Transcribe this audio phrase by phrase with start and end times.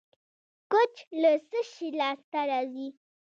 [0.71, 2.87] کوچ له څه شي لاسته راځي؟